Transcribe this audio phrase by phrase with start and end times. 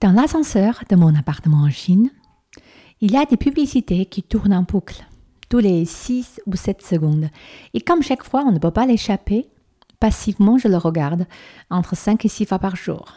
[0.00, 2.10] Dans l'ascenseur de mon appartement en Chine,
[3.00, 5.04] il y a des publicités qui tournent en boucle
[5.48, 7.28] tous les 6 ou 7 secondes.
[7.74, 9.48] Et comme chaque fois on ne peut pas l'échapper,
[9.98, 11.26] passivement je le regarde
[11.68, 13.16] entre 5 et 6 fois par jour.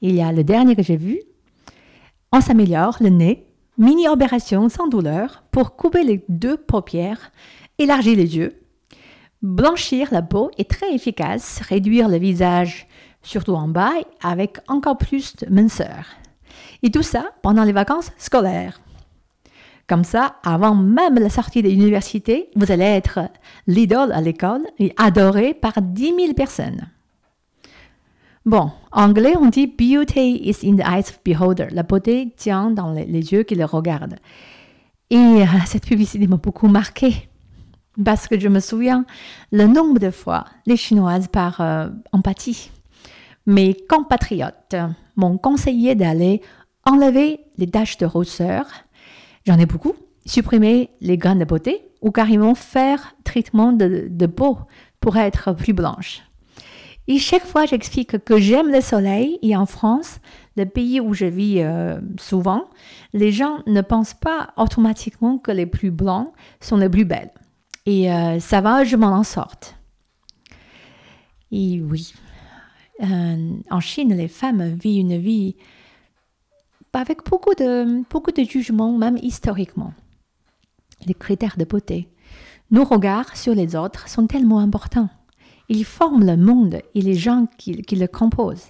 [0.00, 1.20] Il y a le dernier que j'ai vu.
[2.32, 7.32] On s'améliore le nez, mini opération sans douleur pour couper les deux paupières,
[7.76, 8.62] élargir les yeux.
[9.42, 12.85] Blanchir la peau est très efficace, réduire le visage,
[13.26, 16.06] surtout en bas, avec encore plus de minceur.
[16.82, 18.80] Et tout ça pendant les vacances scolaires.
[19.88, 23.20] Comme ça, avant même la sortie de l'université, vous allez être
[23.66, 26.88] l'idole à l'école et adoré par 10 000 personnes.
[28.44, 31.66] Bon, en anglais, on dit Beauty is in the eyes of beholder.
[31.70, 34.16] La beauté tient dans les, yeux qui le regardent.
[35.10, 37.28] Et euh, cette publicité m'a beaucoup marqué
[38.04, 39.04] parce que je me souviens
[39.52, 42.70] le nombre de fois les Chinoises par euh, empathie.
[43.46, 44.76] Mes compatriotes
[45.14, 46.42] m'ont conseillé d'aller
[46.84, 48.66] enlever les taches de rousseur
[49.46, 49.94] J'en ai beaucoup.
[50.26, 54.58] Supprimer les graines de beauté ou carrément faire traitement de, peau
[55.00, 56.22] pour être plus blanche.
[57.06, 60.18] Et chaque fois, j'explique que j'aime le soleil et en France,
[60.56, 62.64] le pays où je vis euh, souvent,
[63.12, 67.30] les gens ne pensent pas automatiquement que les plus blancs sont les plus belles.
[67.86, 69.76] Et euh, ça va, je m'en sorte.
[71.52, 72.12] Et oui,
[73.02, 75.56] euh, en Chine, les femmes vivent une vie
[76.92, 79.92] avec beaucoup de, beaucoup de jugements, même historiquement.
[81.04, 82.08] Les critères de beauté.
[82.70, 85.10] Nos regards sur les autres sont tellement importants.
[85.68, 88.68] Ils forment le monde et les gens qui, le composent.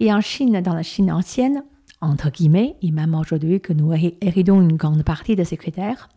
[0.00, 1.62] Et en Chine, dans la Chine ancienne,
[2.00, 6.08] entre guillemets, et même aujourd'hui que nous héritons une grande partie de ces critères,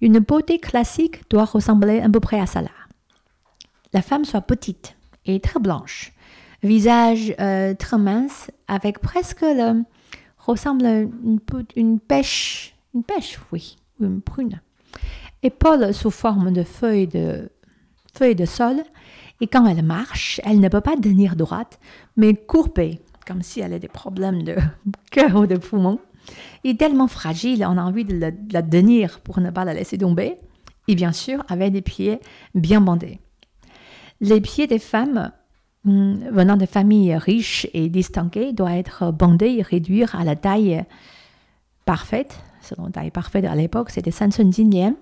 [0.00, 2.70] une beauté classique doit ressembler à peu près à cela.
[3.92, 6.12] La femme soit petite et très blanche,
[6.62, 9.84] visage euh, très mince avec presque le,
[10.38, 14.60] ressemble à une, pêche, une pêche, oui, ou une prune.
[15.42, 17.50] Épaule sous forme de feuilles de,
[18.14, 18.82] feuilles de sol,
[19.40, 21.78] et quand elle marche, elle ne peut pas tenir droite,
[22.16, 24.56] mais courbée, comme si elle a des problèmes de
[25.10, 26.00] cœur ou de poumon.
[26.64, 29.74] Et tellement fragile, on a envie de la, de la tenir pour ne pas la
[29.74, 30.36] laisser tomber.
[30.88, 32.18] Et bien sûr, avec des pieds
[32.54, 33.20] bien bandés.
[34.20, 35.30] Les pieds des femmes
[35.88, 40.84] venant de familles riches et distinguées, doit être bandé et réduire à la taille
[41.84, 42.38] parfaite.
[42.62, 44.94] Selon taille parfaite à l'époque, c'était 5 cm,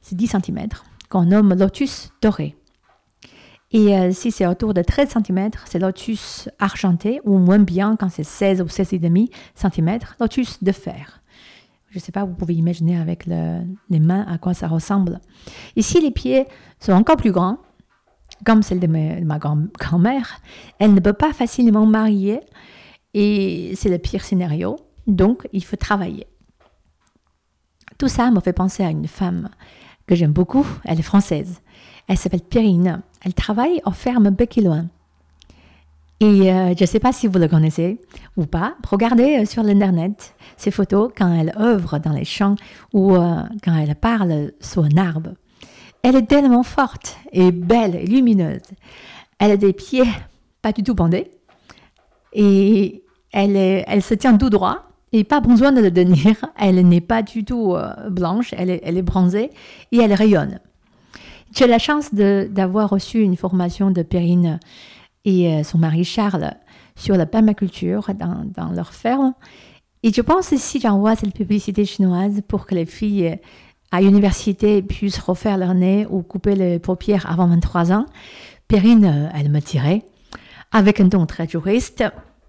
[0.00, 0.68] c'est 10 cm,
[1.08, 2.56] qu'on nomme lotus doré.
[3.70, 8.08] Et euh, si c'est autour de 13 cm, c'est lotus argenté, ou moins bien quand
[8.08, 11.20] c'est 16 ou 16,5 cm, lotus de fer.
[11.90, 15.20] Je ne sais pas, vous pouvez imaginer avec les mains à quoi ça ressemble.
[15.76, 16.46] Ici, les pieds
[16.80, 17.58] sont encore plus grands,
[18.44, 20.40] comme celle de ma, grand-mère,
[20.78, 22.40] elle ne peut pas facilement marier
[23.14, 24.76] et c'est le pire scénario.
[25.06, 26.26] Donc, il faut travailler.
[27.98, 29.48] Tout ça me fait penser à une femme
[30.06, 30.66] que j'aime beaucoup.
[30.84, 31.60] Elle est française.
[32.08, 33.02] Elle s'appelle Pierrine.
[33.24, 34.58] Elle travaille aux fermes Bec
[36.20, 38.00] et euh, je ne sais pas si vous le connaissez
[38.36, 38.76] ou pas.
[38.88, 42.54] Regardez euh, sur l'internet ses photos quand elle œuvre dans les champs
[42.92, 45.30] ou euh, quand elle parle sur un arbre.
[46.04, 48.60] Elle est tellement forte et belle et lumineuse.
[49.38, 50.04] Elle a des pieds
[50.60, 51.30] pas du tout bandés
[52.34, 54.82] et elle, se tient tout droit
[55.12, 56.36] et pas besoin de le tenir.
[56.58, 59.48] Elle n'est pas du tout euh, blanche, elle est, elle est bronzée
[59.92, 60.60] et elle rayonne.
[61.56, 64.60] J'ai la chance d'avoir reçu une formation de Perrine
[65.24, 66.52] et euh, son mari Charles
[66.96, 69.32] sur la permaculture dans, dans leur ferme.
[70.02, 73.38] Et je pense que si j'envoie cette publicité chinoise pour que les filles
[73.94, 78.06] à l'université puissent refaire leur nez ou couper les paupières avant 23 ans,
[78.66, 80.02] Perrine, euh, elle me tirait,
[80.72, 82.02] avec un ton très juriste,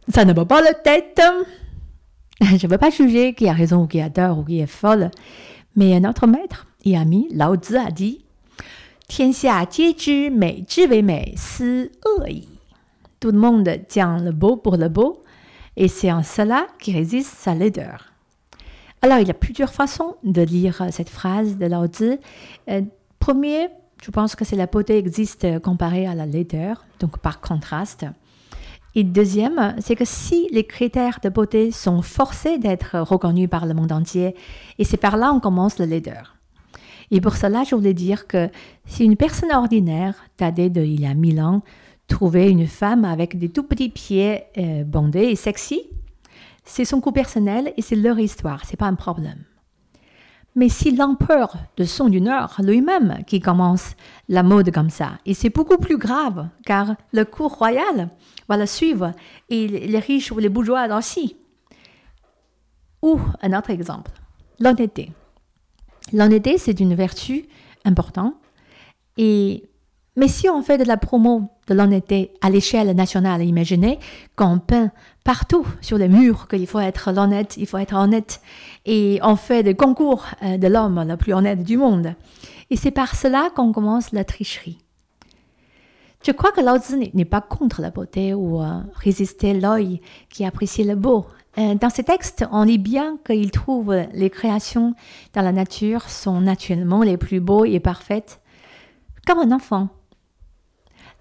[0.09, 1.21] ça ne va pas la tête.
[2.41, 4.65] Je ne veux pas juger qui a raison ou qui a tort ou qui est
[4.65, 5.11] folle,
[5.75, 8.25] mais notre maître et ami Lao Tzu a dit
[13.19, 15.21] Tout le monde tient le beau pour le beau,
[15.77, 18.14] et c'est en cela qui résiste sa laideur.
[19.05, 22.17] Alors, il y a plusieurs façons de lire euh, cette phrase de Lao Tzu.
[22.71, 22.81] Euh,
[23.19, 23.67] premier,
[24.01, 28.07] je pense que c'est la beauté existe euh, comparée à la laideur, donc par contraste.
[28.95, 33.75] Et deuxième, c'est que si les critères de beauté sont forcés d'être reconnus par le
[33.75, 34.33] monde entier,
[34.79, 36.35] et c'est par là qu'on commence la laideur.
[37.11, 38.49] Et pour cela, je voulais dire que
[38.87, 41.61] si une personne ordinaire, daté de il y a mille ans,
[42.07, 44.45] trouvait une femme avec des tout petits pieds
[44.87, 45.91] bandés et sexy,
[46.65, 49.43] c'est son coup personnel et c'est leur histoire, c'est pas un problème.
[50.55, 53.95] Mais si l'empereur de son du Nord lui-même qui commence
[54.29, 58.09] la mode comme ça, et c'est beaucoup plus grave, car le cours royal
[58.47, 59.11] va la suivre,
[59.49, 61.35] et les riches ou les bourgeois aussi.
[63.01, 64.11] Ou un autre exemple,
[64.59, 65.11] l'honnêteté.
[66.13, 67.45] L'honnêteté, c'est une vertu
[67.83, 68.35] importante.
[69.17, 69.69] Et,
[70.15, 73.99] mais si on fait de la promo de l'honnêteté à l'échelle nationale, imaginez
[74.35, 74.91] qu'on peint
[75.23, 78.39] partout sur les murs qu'il faut être honnête, il faut être honnête,
[78.85, 82.13] et on fait des concours euh, de l'homme le plus honnête du monde.
[82.69, 84.79] Et c'est par cela qu'on commence la tricherie.
[86.25, 86.79] Je crois que Lao
[87.13, 91.25] n'est pas contre la beauté ou euh, résister l'œil qui apprécie le beau.
[91.57, 94.95] Euh, dans ses textes, on lit bien qu'il trouve les créations
[95.33, 98.41] dans la nature sont naturellement les plus beaux et parfaites,
[99.27, 99.89] comme un enfant.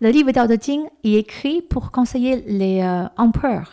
[0.04, 3.72] Le livre Dao De Jing est écrit pour conseiller les euh, empereurs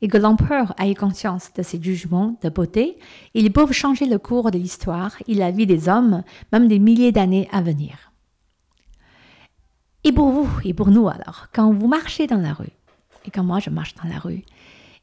[0.00, 2.96] et que l'empereur ait conscience de ses jugements de beauté,
[3.34, 6.22] ils peuvent changer le cours de l'histoire et la vie des hommes,
[6.52, 8.14] même des milliers d'années à venir.
[10.04, 12.72] Et pour vous, et pour nous alors, quand vous marchez dans la rue,
[13.26, 14.44] et quand moi je marche dans la rue,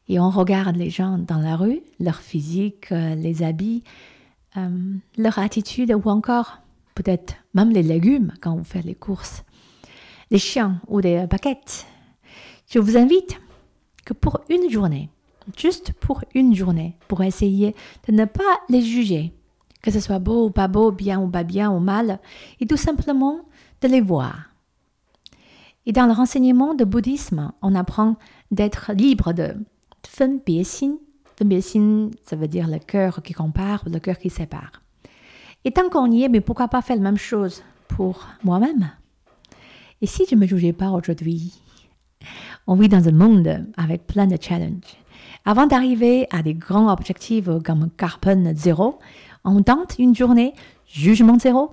[0.08, 3.84] et on regarde les gens dans la rue, leur physique, euh, les habits,
[4.58, 6.58] euh, leur attitude, ou encore
[6.96, 9.44] peut-être même les légumes quand vous faites les courses,
[10.32, 11.86] les chiens ou des paquettes,
[12.68, 13.40] je vous invite
[14.06, 15.10] que pour une journée,
[15.58, 17.76] juste pour une journée, pour essayer
[18.08, 19.34] de ne pas les juger,
[19.82, 22.20] que ce soit beau ou pas beau, bien ou pas bien ou mal,
[22.60, 23.42] et tout simplement
[23.82, 24.56] de les voir
[25.86, 28.16] et dans le renseignement de bouddhisme, on apprend
[28.52, 29.54] d'être libre de
[30.08, 30.96] Fen Biexin.
[31.38, 34.82] Fen Biexin, ça veut dire le cœur qui compare ou le cœur qui sépare.
[35.64, 38.92] Et tant qu'on y est, mais pourquoi pas faire la même chose pour moi-même?
[40.06, 41.52] Et si je me jugeais pas aujourd'hui?
[42.68, 45.00] On vit dans un monde avec plein de challenges.
[45.46, 49.00] Avant d'arriver à des grands objectifs comme carbone zéro,
[49.44, 50.54] on tente une journée
[50.88, 51.72] jugement zéro